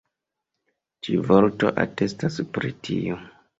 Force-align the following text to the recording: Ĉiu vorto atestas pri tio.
Ĉiu 1.09 1.27
vorto 1.27 1.71
atestas 1.85 2.43
pri 2.59 2.75
tio. 2.89 3.23